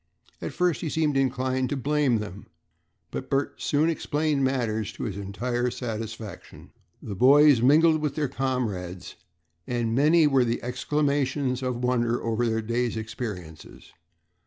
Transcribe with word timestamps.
At 0.41 0.51
first 0.51 0.81
he 0.81 0.89
seemed 0.89 1.15
inclined 1.15 1.69
to 1.69 1.77
blame 1.77 2.17
them, 2.17 2.47
but 3.11 3.29
Bert 3.29 3.61
soon 3.61 3.87
explained 3.87 4.43
matters 4.43 4.91
to 4.93 5.03
his 5.03 5.15
entire 5.15 5.69
satisfaction. 5.69 6.71
The 7.03 7.13
boys 7.13 7.61
mingled 7.61 8.01
with 8.01 8.15
their 8.15 8.27
comrades, 8.27 9.15
and 9.67 9.93
many 9.93 10.25
were 10.25 10.43
the 10.43 10.63
exclamations 10.63 11.61
of 11.61 11.83
wonder 11.83 12.19
over 12.23 12.47
their 12.47 12.63
day's 12.63 12.97
experiences. 12.97 13.93